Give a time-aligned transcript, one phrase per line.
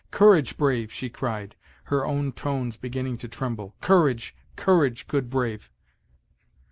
[0.09, 5.69] "Courage, Brave!" she cried, her own tones beginning to tremble, "courage, courage, good Brave!"